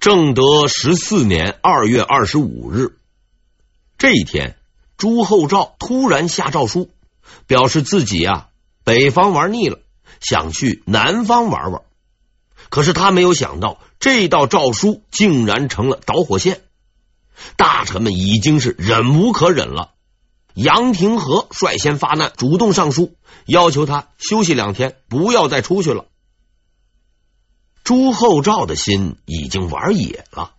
[0.00, 2.98] 正德十四年二月二十五日，
[3.98, 4.56] 这一天，
[4.96, 6.88] 朱厚照突然下诏书，
[7.48, 8.48] 表示自己啊，
[8.84, 9.80] 北方玩腻了，
[10.20, 11.82] 想去南方玩玩。
[12.68, 16.60] 可是他没有想到，这道诏书竟然成了导火线。
[17.56, 19.90] 大臣们已经是忍无可忍了。
[20.54, 26.04] 杨廷和率先发难，主动上书，要求他休息两天，不要再出去了。
[27.88, 30.50] 朱厚照的心已经玩野了，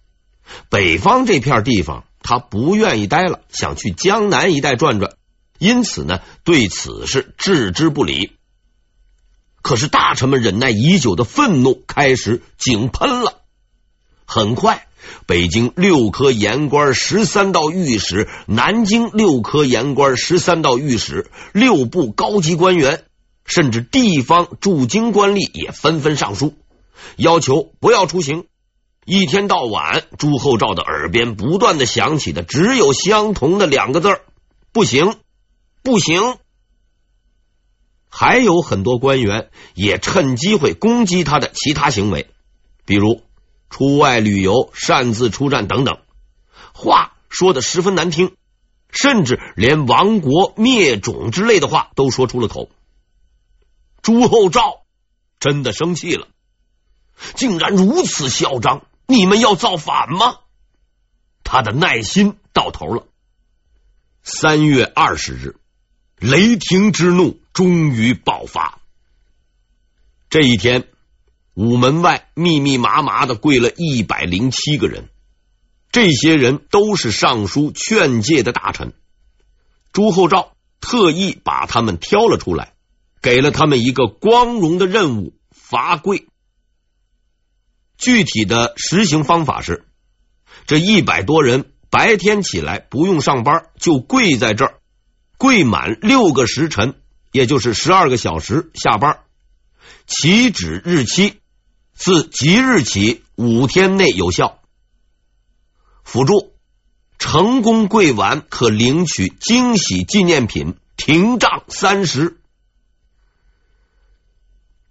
[0.70, 5.14] 北方这片地方他不愿意待了，想去江南一带转转，
[5.60, 8.32] 因此呢，对此事置之不理。
[9.62, 13.42] 可是大臣们忍耐已久的愤怒开始井喷了。
[14.26, 14.88] 很快，
[15.28, 23.04] 北京六科言官、十三道御史，南京六科言官、十三道御史，六部高级官员，
[23.46, 26.56] 甚至地方驻京官吏也纷纷上书。
[27.18, 28.46] 要求不要出行，
[29.06, 34.22] 一天到晚，朱厚照的耳边不断的响起的只有相同的两个字：
[34.72, 35.16] 不行，
[35.84, 36.38] 不行。
[38.10, 42.28] 还有很多官员也趁机会攻击他的其他行为，
[42.86, 43.22] 比如
[43.70, 46.00] 出外旅游、擅自出战等等，
[46.74, 48.36] 话说的十分难听，
[48.90, 52.70] 甚至连亡国灭种之类的话都说出了口。
[54.02, 54.82] 朱厚照
[55.40, 56.28] 真的生气了。
[57.36, 58.86] 竟然如此嚣张！
[59.08, 60.38] 你们要造反吗？
[61.44, 63.08] 他的耐心到头了。
[64.22, 65.56] 三月二十日，
[66.20, 68.80] 雷霆之怒终于爆发。
[70.30, 70.88] 这一天，
[71.56, 75.10] 午门外密密麻麻的跪了一百零七个人，
[75.92, 78.94] 这些人都是上书劝诫的大臣。
[79.92, 82.74] 朱厚照特意把他们挑了出来，
[83.24, 86.28] 给了他们一个光荣的任务：罚跪。
[88.00, 89.86] 具体的实行方法是：
[90.66, 94.80] 这一百多人白天起来不用上班，就跪在这儿，
[95.38, 96.96] 跪满六个时辰，
[97.34, 99.20] 也就是十二个小时，下班。
[100.08, 101.40] 起止日期
[101.94, 104.62] 自即日起五天内有效。
[106.04, 106.54] 辅助
[107.20, 112.38] 成功跪完可领取惊喜纪念品，停账三十。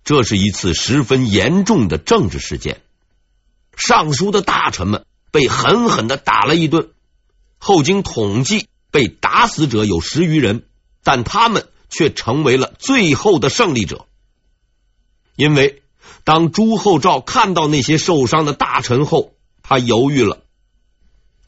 [0.04, 2.83] 这是一次十分严重的政治事件。
[3.78, 6.91] 上书的大臣们被狠狠的打了一顿，
[7.59, 10.65] 后经统计，被打死者有十余人，
[11.05, 14.06] 但他们却成为了最后的胜利者。
[15.37, 15.83] 因为
[16.25, 20.43] 当朱厚照看到那些受伤的大臣后，他犹豫了，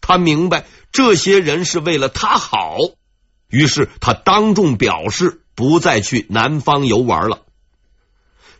[0.00, 2.76] 他明白这些人是为了他好，
[3.48, 7.42] 于是他当众表示不再去南方游玩了。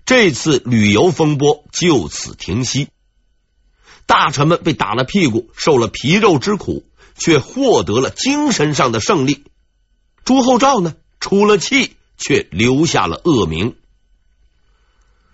[0.04, 2.88] 这次旅游风波就此停息。
[4.10, 6.84] 大臣们被打了屁股，受了皮肉之苦，
[7.16, 9.44] 却获得了精神上的胜利。
[10.24, 13.76] 朱厚照呢，出了气，却留下了恶名。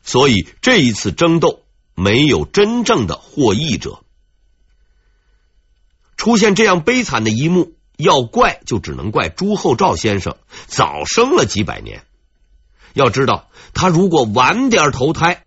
[0.03, 1.63] 所以这一次争斗
[1.95, 4.01] 没有真正的获益者。
[6.19, 10.37] 出现这样悲惨的一幕，要怪就只能怪朱厚照先生
[10.67, 12.05] 早生了几百年。
[12.93, 15.47] 要知道，他如果晚点投胎，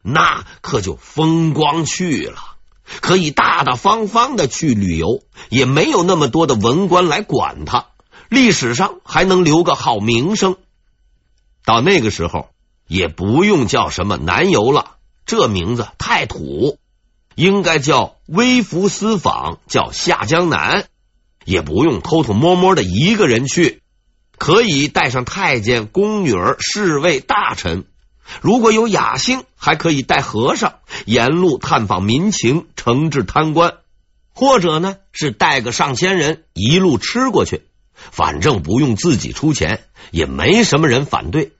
[0.00, 2.54] 那可就风光去了。
[3.00, 7.86] 可以大大方方的去旅游，也没有那么多的文官来管他，
[8.28, 10.56] 历史上还能留个好名声。
[11.64, 12.48] 到那个时候，
[12.86, 14.92] 也不用叫什么南游了，
[15.26, 16.78] 这名字太土，
[17.34, 20.86] 应该叫微服私访，叫下江南。
[21.44, 23.80] 也不用偷偷摸摸的一个人去，
[24.36, 27.86] 可以带上太监、宫女儿、侍卫、大臣。
[28.42, 30.74] 如果有雅兴，还可以带和尚
[31.06, 33.74] 沿路探访民情，惩治贪官，
[34.32, 37.62] 或者呢是带个上千人一路吃过去，
[37.94, 41.52] 反正不用自己出钱，也没什么人反对。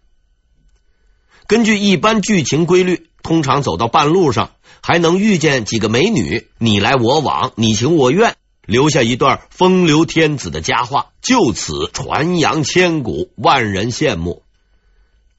[1.46, 8.36] 根据一般剧情规律，通常走到半路上还能遇见几个美女，你来我往，你情我愿，
[8.66, 14.42] 留下一段风流天子的佳话，就此传扬千古，万人羡慕。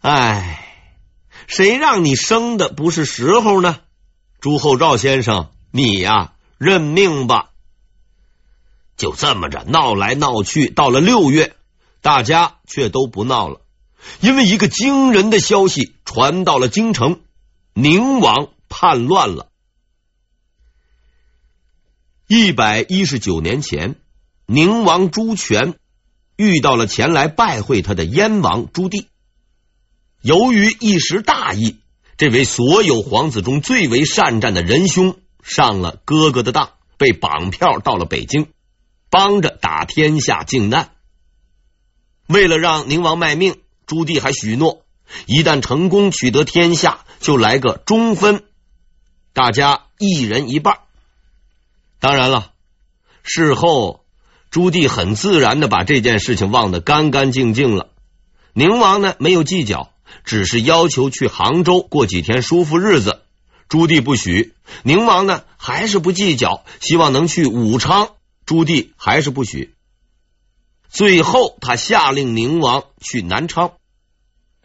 [0.02, 0.66] 唉。
[1.48, 3.80] 谁让你生的不是时候呢？
[4.40, 7.50] 朱厚照先生，你呀，认命吧。
[8.96, 11.56] 就这么着闹来闹去，到了六月，
[12.02, 13.62] 大家却都不闹了，
[14.22, 17.22] 因为一个惊人的消息传到了京城：
[17.74, 19.50] 宁王叛乱了。
[22.28, 23.96] 一百一十九年前，
[24.46, 25.80] 宁王朱权
[26.36, 29.08] 遇到了前来拜会他的燕王朱棣。
[30.22, 31.78] 由于一时大意，
[32.20, 38.48] 这位所有皇子中最为善战的仁兄上了哥哥的当，被绑票到了北京，
[39.10, 40.92] 帮着打天下靖难。
[42.28, 43.56] 为了让宁王卖命，
[43.88, 44.84] 朱棣还许诺，
[45.28, 48.44] 一旦成功取得天下，就来个中分，
[49.32, 50.80] 大家一人一半。
[52.02, 52.52] 当然了，
[53.24, 54.04] 事后
[54.50, 57.92] 朱棣很自然的把这件事情忘得干干净净了。
[58.52, 63.22] 宁王呢，没有计较，只是要求去杭州过几天舒服日子。
[63.68, 64.54] 朱棣不许，
[64.84, 68.10] 宁王呢还是不计较，希望能去武昌。
[68.46, 69.76] 朱棣还是不许。
[70.90, 73.74] 最后，他下令宁王去南昌，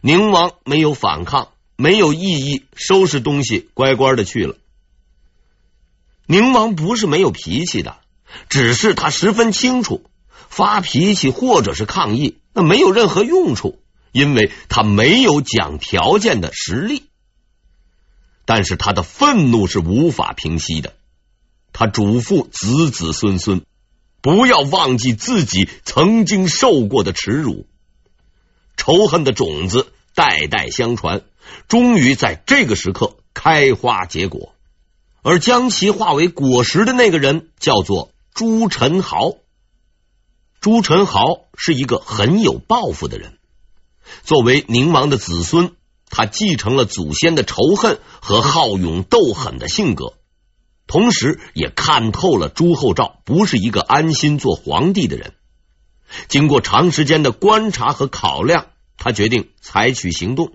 [0.01, 4.55] 宁王没有反抗，没有异议，收拾东西，乖乖的去了。
[6.25, 7.97] 宁王不是没有脾气的，
[8.49, 10.03] 只是他十分清楚，
[10.49, 13.77] 发脾气或者是抗议，那没有任何用处，
[14.15, 17.03] 因为他没有讲条件的实力。
[18.45, 20.93] 但是他的愤怒是无法平息的，
[21.73, 23.63] 他嘱咐子子孙孙。
[24.21, 27.67] 不要忘记自己曾经受过的耻辱，
[28.77, 31.23] 仇恨的种子代代相传，
[31.67, 34.55] 终于在这个时刻开花结果。
[35.23, 39.39] 而将其化为果实的那个人叫做朱宸濠。
[40.61, 43.37] 朱宸濠是一个很有抱负的人，
[44.23, 45.73] 作为宁王的子孙，
[46.09, 50.13] 他继承了祖先的仇恨和好勇斗狠的性格。
[50.87, 55.33] 同时也看透了朱厚照不是一个安心做皇帝的人。
[56.27, 58.67] 经过长时间的观察和考量，
[58.97, 60.53] 他决定采取行动。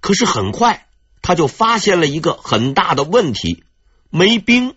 [0.00, 0.88] 可是很快
[1.20, 3.64] 他就发现了一个很大的问题：
[4.08, 4.74] 没兵。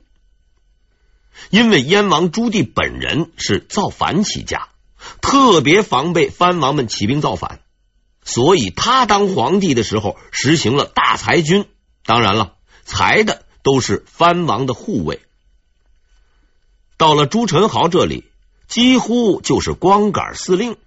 [1.50, 4.70] 因为燕王朱棣本人是造反起家，
[5.22, 7.60] 特别防备藩王们起兵造反，
[8.24, 11.66] 所以他当皇帝的时候实行了大裁军。
[12.06, 12.54] 当然了，
[12.86, 13.44] 裁的。
[13.64, 15.20] 都是藩王的护卫，
[16.96, 18.24] 到了朱宸濠这里，
[18.70, 20.78] 几乎就是光杆司令，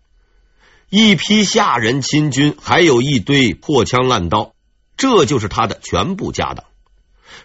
[0.89, 4.55] 一批下人亲军，还有一堆破枪烂刀，
[4.97, 6.65] 这就是他的全部家当。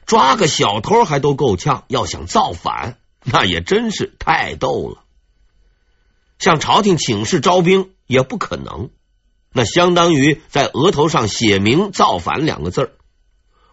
[0.05, 5.03] 抓个小偷还都够呛，要想造反，那也真是太逗了。
[6.39, 8.89] 向朝廷请示招兵也不可能，
[9.53, 12.91] 那相当于在额头上写明“造反”两个字儿。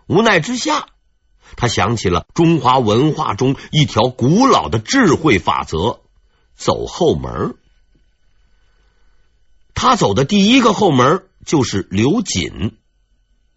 [0.07, 0.87] 无奈之下。
[1.55, 6.01] 他想起了中华文化中一条古老的智慧法则：
[6.57, 7.57] 走后门。
[9.75, 12.79] 他走的第一个后门就是刘瑾，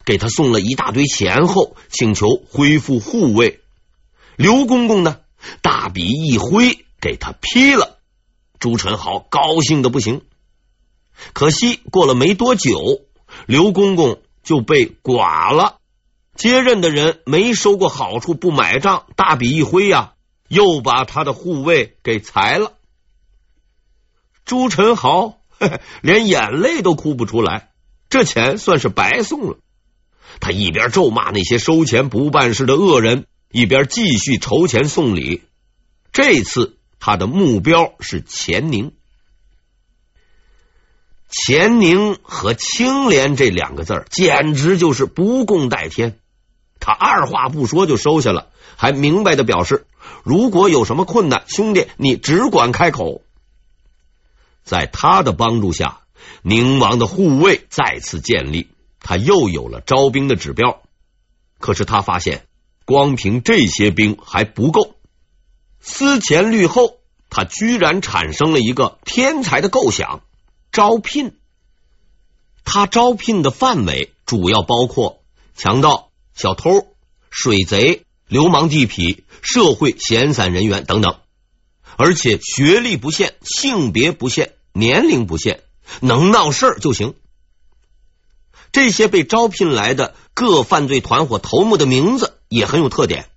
[0.03, 3.61] 给他送了一大堆钱后，请求恢复护卫。
[4.35, 5.21] 刘公公呢，
[5.61, 7.94] 大笔一挥，给他批了。
[8.65, 10.23] 朱宸濠高兴的不行，
[11.33, 13.01] 可惜过了没多久，
[13.45, 15.77] 刘公公就被剐了。
[16.35, 20.13] 接任的人没收过好处不买账，大笔一挥呀，
[20.47, 22.73] 又把他的护卫给裁了。
[24.45, 25.35] 朱宸濠
[26.01, 27.69] 连眼泪都哭不出来，
[28.09, 29.59] 这钱算是白送了。
[30.39, 35.43] 他一边咒骂那些收钱不办事的恶人，一边继续筹钱送礼。
[36.11, 38.91] 这次他的目标是乾宁。
[41.29, 46.17] 乾宁和清廉这两个字儿，简直就是不共戴天。
[46.79, 49.85] 他二话不说就收下了，还明白的表示，
[50.23, 53.21] 如果有什么困难，兄弟你只管开口。
[54.63, 55.99] 在他的帮助下，
[56.41, 58.67] 宁王的护卫再次建立，
[58.99, 60.81] 他又有了招兵的指标。
[61.59, 62.47] 可是他发现，
[62.83, 64.94] 光凭这些兵还不够。
[65.87, 66.97] 思前虑后，
[67.29, 70.21] 他居然产生了一个天才的构想：
[70.71, 71.37] 招聘。
[72.63, 75.21] 他招聘的范围主要包括
[75.55, 76.09] 强盗。
[76.33, 76.87] 小偷、
[77.29, 81.15] 水贼、流氓地痞、社会闲散人员等等，
[81.95, 85.61] 而且学历不限、性别不限、年龄不限，
[86.01, 87.13] 能闹事就行。
[88.73, 93.29] 这些被招聘来的各犯罪团伙头目的名字也很有特点，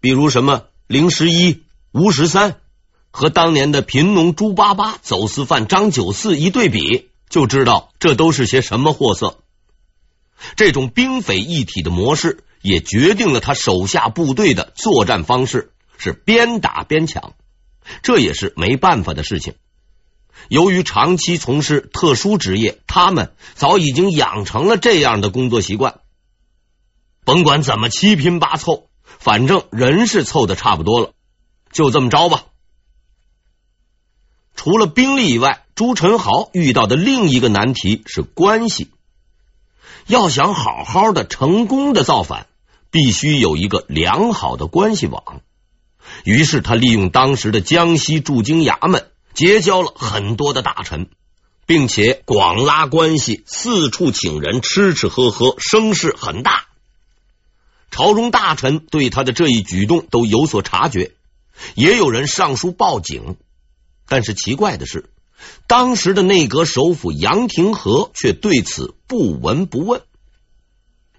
[0.00, 1.61] 比如什么零十一、
[1.92, 2.56] 吴十三，
[3.10, 9.40] 和当年的贫农朱八八、走私犯张九四一对比，就知道这都是些什么货色。
[10.56, 17.34] 这种兵匪一体的模式，也决定了他手下部队的作战方式是边打边抢，
[18.02, 19.52] 这也是没办法的事情。
[20.48, 26.00] 由于长期从事特殊职业，他们早已经养成了这样的工作习惯。
[27.26, 31.12] 甭管怎么七拼八凑，反正人是凑的差不多了，
[31.72, 32.44] 就这么着吧。
[34.54, 38.90] 除了兵力以外，朱宸濠遇到的另一个难题是关系。
[40.06, 42.46] 要想好好的成功的造反，
[42.90, 45.40] 必须有一个良好的关系网。
[46.24, 51.08] 于是他利用当时的江西驻京衙门，结交了很多的大臣，
[51.66, 56.66] 并且广拉关系，四处请人吃吃喝喝，声势很大。
[57.90, 61.12] 朝中大臣对他的这一举动都有所察觉，
[61.74, 63.36] 也有人上书报警。
[64.06, 65.10] 但是奇怪的是，
[65.66, 70.02] 当时的内阁首辅杨廷和却对此不闻不问。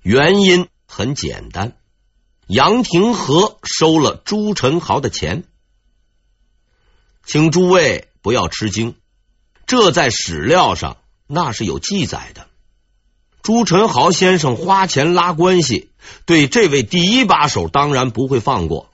[0.02, 1.76] 原因很简单。
[2.46, 5.46] 杨廷和收了朱宸濠的钱，
[7.26, 8.96] 请诸位不要吃惊，
[9.66, 12.48] 这在史料上那是有记载的。
[13.42, 15.90] 朱宸濠先生花钱拉关系，
[16.26, 18.93] 对这位第一把手当然不会放过，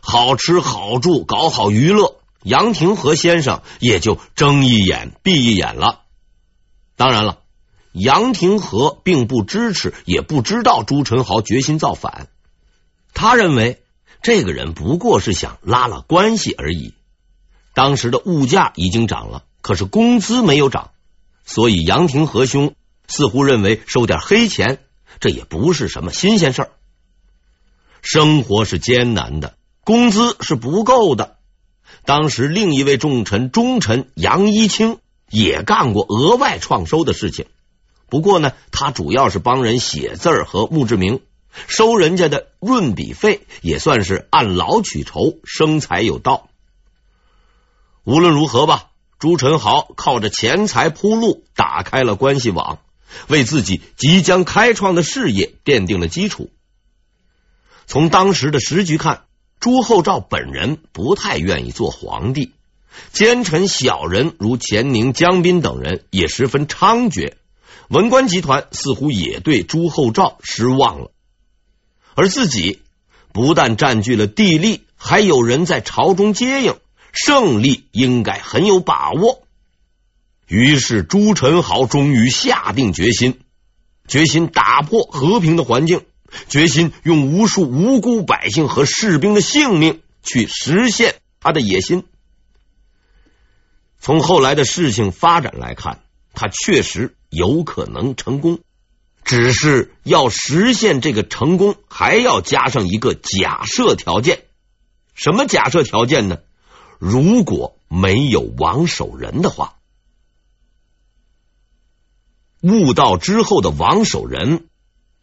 [0.00, 6.02] 好吃好住，搞好娱乐，杨廷和先生也就睁一眼闭一眼了。
[6.96, 7.38] 当然了，
[7.92, 12.28] 杨廷和并不支持，也不知道朱宸濠决心造反。
[13.12, 13.82] 他认为
[14.22, 16.94] 这个人不过是想拉拉关系而已。
[17.72, 20.90] 当时的物价已经涨了，可是工资没有涨，
[21.44, 22.74] 所以杨廷和兄
[23.08, 24.80] 似乎认为收点黑钱，
[25.20, 26.70] 这也不是什么新鲜事儿。
[28.02, 31.36] 生活是艰难的，工资是不够的。
[32.04, 34.98] 当时另一位重臣忠臣杨一清
[35.30, 37.46] 也干过额外创收的事情，
[38.08, 41.20] 不过呢，他主要是帮人写字和墓志铭。
[41.68, 46.48] 收人家的润笔费，也算是按劳取酬，生财有道。
[48.02, 52.80] 无论如何吧，朱宸濠靠着钱财铺路，打开了关系网，
[53.28, 56.50] 为自己即将开创的事业奠定了基础。
[57.86, 59.22] 从当时的时局看，
[59.64, 62.52] 朱厚照本人不太愿意做皇帝，
[63.14, 67.32] 奸臣小人如钱宁、江彬等人也十分猖獗，
[67.88, 71.12] 文官集团似乎也对朱厚照失望了。
[72.14, 72.82] 而自己
[73.32, 76.76] 不但占据了地利，还有人在朝中接应，
[77.14, 79.44] 胜利应该很有把握。
[80.46, 83.40] 于是朱宸濠终于下定决心，
[84.06, 86.02] 决心打破和平的环境，
[86.48, 92.04] 决心用无数无辜百姓和士兵的性命去实现他的野心。
[94.00, 96.00] 从后来的事情发展来看，
[96.34, 98.60] 他确实有可能成功。
[99.24, 104.44] 只是要实现这个成功，还要加上一个假设条件。
[105.14, 106.38] 什么假设条件呢？
[106.98, 109.76] 如果没有王守仁的话，
[112.60, 114.68] 悟道之后的王守仁，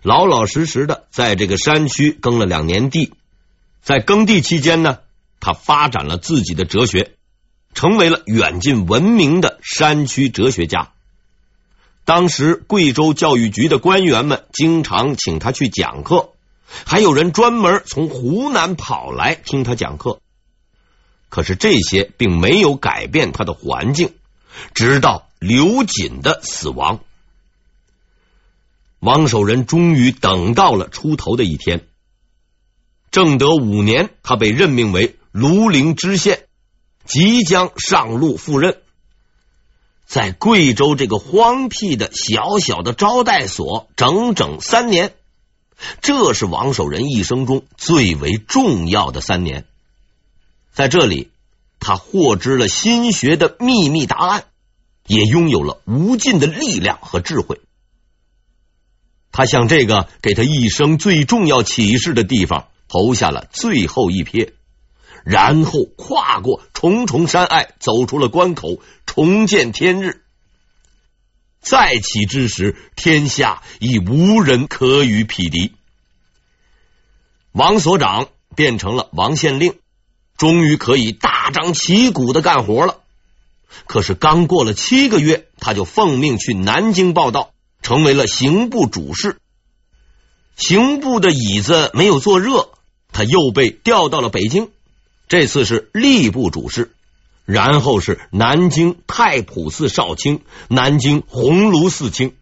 [0.03, 3.13] 老老实实的在这个山区耕了两年地，
[3.83, 4.97] 在耕地期间呢，
[5.39, 7.11] 他发展了自己的哲学，
[7.75, 10.91] 成为了远近闻名的山区哲学家。
[12.03, 16.31] 当时贵州教育局的官员们经常请他去讲课，
[16.83, 20.19] 还有人专门从湖南跑来听他讲课。
[21.29, 24.15] 可是这些并没有改变他的环境，
[24.73, 27.01] 直到刘瑾的死亡，
[29.01, 31.87] 王守仁终于等到了出头的一天。
[33.09, 36.45] 正德五年，他被任命为庐陵知县，
[37.03, 38.77] 即将上路赴任。
[40.05, 45.15] 在贵州这个荒僻的小小的招待所，整整三年，
[46.01, 49.65] 这是王守仁一生中最为重要的三年。
[50.71, 51.31] 在这里，
[51.79, 54.45] 他获知了心学的秘密答案，
[55.07, 57.59] 也拥有了无尽的力量和智慧。
[59.31, 64.51] 他向这个给他一生最重要启示的地方投下了最后一瞥。
[65.23, 70.23] 然后跨过重重山隘，走出了关口，重见天日。
[71.61, 75.73] 再起之时，天下已无人可与匹敌。
[77.51, 79.75] 王所长变成了王县令，
[80.37, 82.97] 终于可以大张旗鼓的干活了。
[83.85, 89.37] 可是刚过了七个月，他就奉命去南京报道，成为了刑部主事。
[90.55, 92.69] 刑部的椅子没有坐热，
[93.11, 94.69] 他又被调到了北京。
[95.27, 96.91] 这次是吏部主事，
[97.45, 102.35] 然后是南京太仆寺少卿、南京鸿胪寺卿，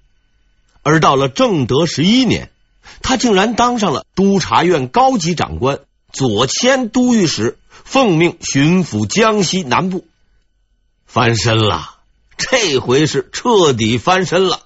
[0.82, 2.52] 而到了正德十一年，
[3.02, 5.82] 他竟然当上了督察院高级长官、
[6.12, 10.06] 左迁都御史，奉命巡抚江西南部，
[11.06, 11.98] 翻身了。
[12.38, 14.62] 这回是彻底翻身了。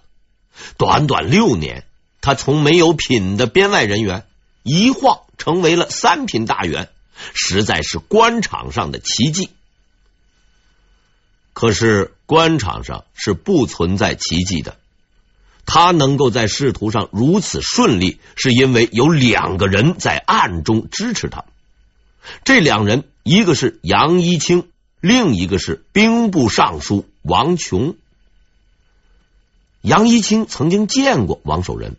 [0.77, 1.86] 短短六年，
[2.22, 4.25] 他从没有品的编外人员，
[4.63, 6.89] 一晃成为了三品大员。
[7.36, 9.51] 实在是官场上的奇迹，
[11.53, 14.77] 可是官场上是不存在奇迹的。
[15.65, 21.45] 他能够在仕途上如此顺利，是因为有两个人在暗中支持他。
[22.43, 24.67] 这两人，一个是杨一清，
[25.00, 27.95] 另一个是兵部尚书王琼。
[29.83, 31.97] 杨一清曾经见过王守仁，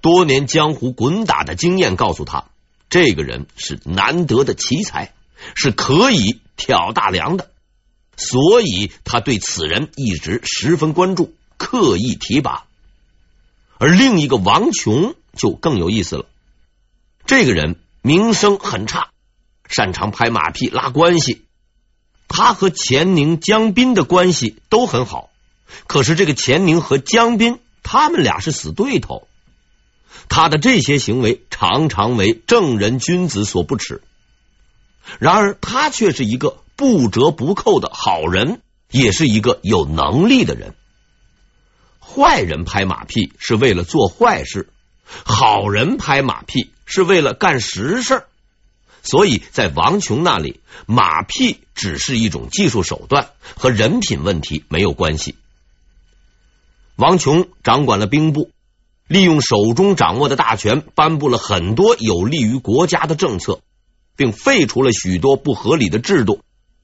[0.00, 2.46] 多年江湖滚打的经验告诉他，
[2.88, 5.12] 这个人是难得的奇才，
[5.54, 7.50] 是可以挑大梁的，
[8.16, 12.64] 所以他对此人一直十分关注，刻意提拔。
[13.76, 16.24] 而另一个王琼就更有意思了。
[17.26, 19.10] 这个人名声很差，
[19.68, 21.42] 擅长拍马屁、拉关系。
[22.26, 25.28] 他和钱宁、江彬的关系都很好，
[25.86, 29.26] 可是这个钱宁和江彬，他们俩是死对头。
[30.28, 34.02] 他的这些行为常常为正人君子所不齿。
[35.18, 38.60] 然而，他却是一个不折不扣的好人，
[38.90, 40.74] 也是一个有能力的人。
[42.00, 44.68] 坏人拍马屁是为了做坏事，
[45.24, 48.24] 好人拍马屁是为了干实事。
[49.02, 55.34] 所以在王琼那里，马屁只是一种技术手段，和人品问题没有关系。
[57.02, 58.52] 王琼掌管了兵部，
[59.08, 63.58] 利用手中掌握的大权，颁布了很多有利于国家的政策，
[64.14, 66.42] 并废除了许多不合理的制度。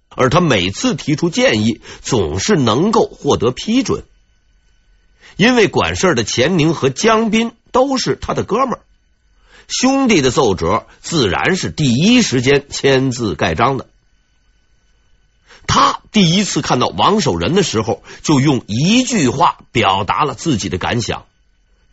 [0.09, 4.03] 而他每次提出建议，总是能够获得批准。
[5.37, 8.81] 因为管事的钱宁和江彬都是他的哥们儿，
[9.69, 13.87] 兄弟的奏折自然是第一时间签字盖章的。
[15.69, 21.27] 他第一次看到王守仁的时候，就用一句话表达了自己的感想：“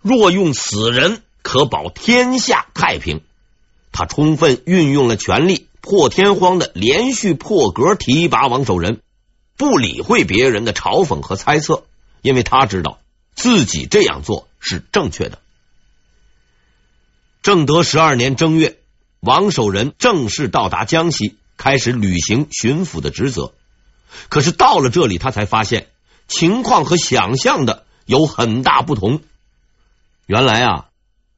[0.02, 3.22] 若用此人，可保天下太平。”
[3.92, 9.02] 他充分运用了权力，破天荒的连续破格提拔王守仁，
[9.58, 11.84] 不理会别人的嘲讽和猜测，
[12.22, 13.00] 因为他知道。
[13.36, 15.40] 自己这样做是正确的。
[17.44, 18.80] 正德十二年正月，
[19.20, 23.54] 王守仁正式到达江西，开始履行巡抚的职责。
[24.30, 25.88] 可是到了这里，他才发现
[26.28, 29.22] 情况和想象的有很大不同。
[30.26, 30.86] 原来啊，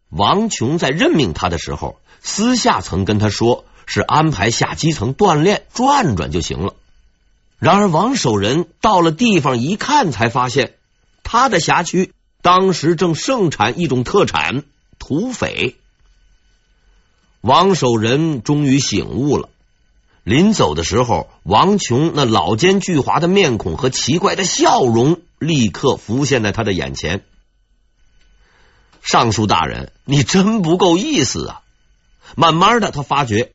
[0.10, 6.74] 王琼在任命他的时候，私下曾跟他说是安排下基层锻炼转转就行了。
[7.60, 10.74] 然而王守仁到了地方一看，才发现。
[11.30, 14.64] 他的辖区当时正盛产一种特产
[14.98, 15.76] 土匪。
[17.42, 19.50] 王守仁终于醒悟了。
[20.28, 27.24] 临走的时候，王琼那老奸巨猾的面孔和奇怪的笑容立刻浮现在他的眼前。
[29.02, 31.62] 尚书大人，你真不够意思啊！
[32.36, 33.54] 慢慢的，他发觉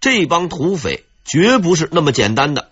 [0.00, 2.70] 这帮土匪绝不是那么简单的。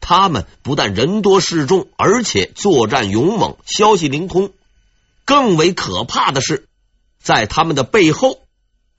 [0.00, 4.50] 他们不但人多势众，而且作战勇猛，消息灵通。
[5.24, 6.66] 更为可怕的是，
[7.22, 8.40] 在他们的背后，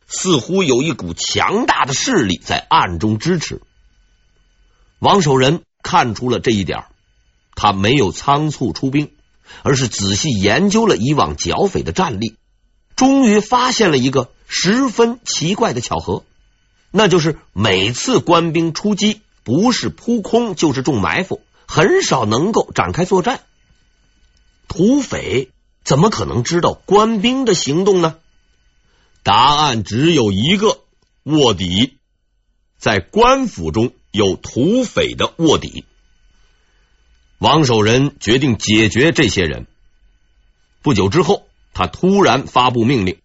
[0.09, 3.61] 似乎有一股强大的势力在暗中支持。
[4.99, 6.83] 王守仁看出了这一点，
[7.55, 9.11] 他没有仓促出兵，
[9.63, 12.35] 而是仔细研究了以往剿匪的战例，
[12.97, 16.23] 终于发现了一个十分奇怪的巧合，
[16.91, 19.21] 那就是每次官兵出击。
[19.41, 23.39] 不是扑空就是中埋伏，很少能够展开作战。
[24.67, 25.49] 土匪
[25.83, 28.17] 怎么可能知道官兵的行动呢？
[29.23, 30.79] 答案只有一个：
[31.23, 31.97] 卧底。
[32.77, 35.83] 在官府中有土匪的卧底。
[37.37, 39.67] 王守仁决定解决这些人。
[40.81, 43.19] 不久之后，他突然发布命令，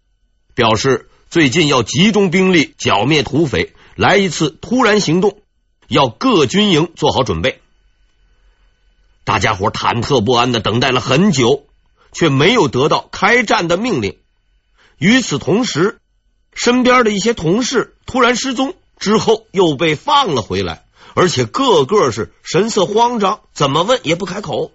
[0.54, 5.40] 表示最近要集中兵力剿灭土匪，来一次突然行动。
[5.86, 7.60] 要各军营做好准备，
[9.22, 11.66] 大家伙忐忑不安的等待了很久，
[12.10, 14.18] 却没有得到开战的命令。
[15.04, 16.00] 与此同时，
[16.54, 24.72] 身边的一些同事突然失踪，之后又被放了回来，而且个个是神色慌张，怎么问也不开口。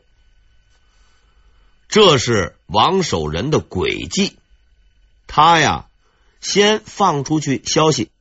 [1.88, 4.38] 这是王守仁的诡计，
[5.26, 5.88] 他呀，
[6.42, 8.12] 先放出去消息。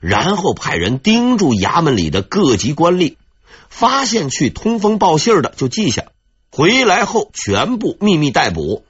[0.00, 3.16] 然后派人盯住衙门里的各级官吏，
[3.70, 6.08] 发现去通风报信的就记下，
[6.50, 8.84] 回来后全部秘密逮捕。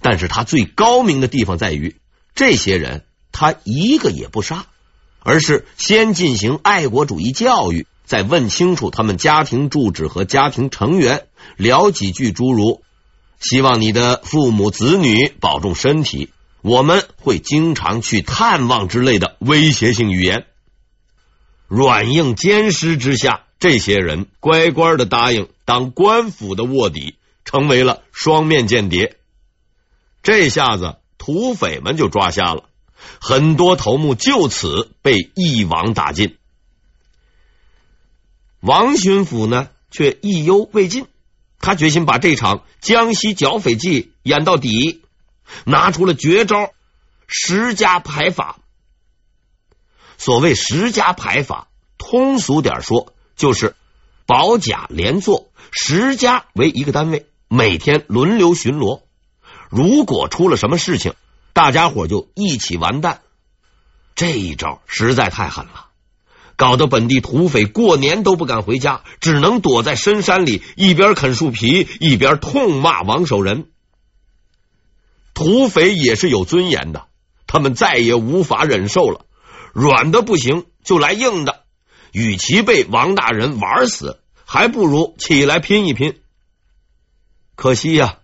[0.00, 1.96] 但是他最高明的地方在于，
[2.34, 4.66] 这些人他一个也不杀，
[5.20, 12.82] 而是先进行爱国主义教育，再问清楚他们家庭住址和家庭成员，聊几句诸如
[13.40, 16.30] “希望你的父母子女保重身体”。
[16.60, 20.46] 我们会经常去探望之类的威胁性语言，
[21.68, 27.14] 软硬兼施之下，这些人乖乖的答应当官府的卧底，
[27.44, 29.17] 成为了双面间谍。
[30.28, 32.64] 这下子土匪们就抓瞎了，
[33.18, 36.36] 很多头目就此被一网打尽。
[38.60, 41.06] 王巡抚呢，却意犹未尽，
[41.60, 45.00] 他决心把这场江西剿匪记演到底，
[45.64, 46.74] 拿出了绝招——
[47.26, 48.58] 十家排法。
[50.18, 53.74] 所谓十家排法，通俗点说，就是
[54.26, 59.00] 保甲连坐，十家为一个单位，每天轮流巡逻。
[59.70, 61.14] 如果出了什么事情，
[61.52, 63.20] 大家伙就一起完蛋。
[64.14, 65.88] 这一招实在太狠了，
[66.56, 73.66] 搞得本地土匪过年都不敢回家，只能躲在深山里，一边啃树皮，一边痛骂王守仁。
[75.34, 77.06] 土匪也是有尊严的，
[77.46, 79.26] 他们再也无法忍受了，
[79.72, 81.62] 软的不行就来硬的。
[82.10, 86.18] 与其被王大人玩死，还不如起来拼一拼。
[87.54, 88.18] 可惜呀、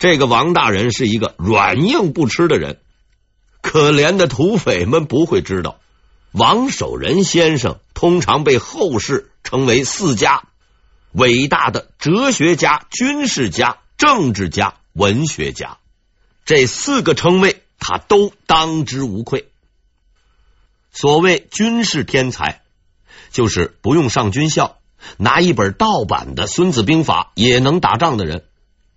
[0.00, 2.80] 这个王大人是一个软硬不吃的人，
[3.60, 5.78] 可怜的土匪们不会知道，
[6.32, 10.44] 王守仁先生通常被后世称为四家：
[11.12, 15.76] 伟大的哲学家、军事家、政治家、文学家。
[16.46, 19.50] 这四个称谓他都当之无愧。
[20.92, 22.62] 所谓军事天才，
[23.32, 24.78] 就是不用上军校，
[25.18, 28.46] 拿一本盗版的《孙子兵法》也能打仗的人。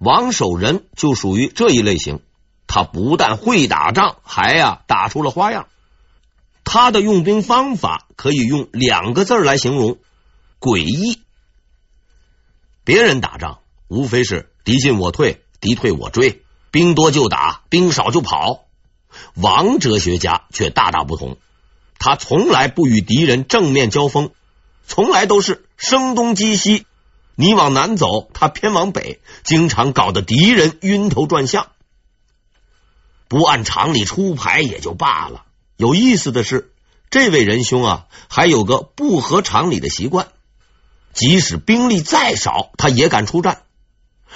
[0.03, 2.19] 王守仁就属于这一类型，
[2.67, 5.67] 他不但会打仗，还呀打出了花样。
[6.65, 9.97] 他的用兵方法可以用两个字来形容：
[10.59, 11.21] 诡异。
[12.83, 18.65] 别人打仗无非是敌进我退，敌退我追，兵多就打，兵少就跑。
[19.35, 21.37] 王哲学家却大大不同，
[21.97, 24.31] 他从来不与敌人正面交锋，
[24.85, 26.85] 从来都是声东击西。
[27.35, 31.67] 你往南走，他偏往北，经常搞得敌人晕头转向。
[33.27, 36.71] 不按常理出牌也就罢了，有意思的是，
[37.09, 40.27] 这位仁兄啊，还有个不合常理的习惯：
[41.13, 43.63] 即使兵力再少，他也敢出战；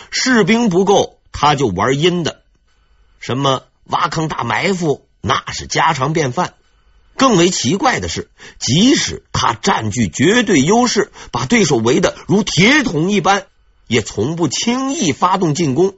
[0.10, 2.42] 士兵不够，他就玩阴的，
[3.20, 6.56] 什么挖坑打埋伏，那是家常便饭。
[7.18, 13.48] 更为奇怪的是，即使他占据绝对优势，把对手围得如铁桶一般，
[13.88, 15.96] 也从不轻易发动进攻。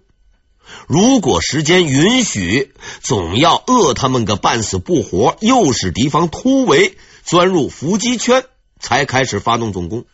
[0.87, 8.45] 如果时间允许，总要饿他们个半死不活，诱使敌方突围，钻入伏击圈，
[8.79, 10.05] 才开始发动总攻。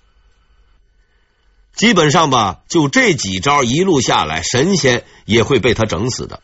[1.76, 6.42] 基本上吧，就这几招一路下来，神仙也会被他整死的。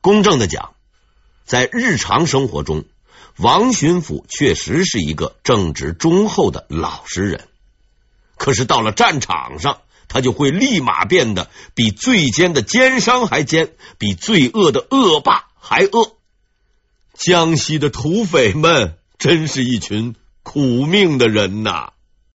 [0.00, 0.72] 公正的讲。
[1.44, 2.84] 在日常生活中，
[3.36, 7.48] 王巡抚确实是一个正直忠厚的老实人。
[8.36, 16.16] 可是到了战场上，他就会立马变得比最奸的奸商还奸，比最恶的恶霸还恶。
[17.14, 21.92] 江西的土匪们真是一群苦命的人呐！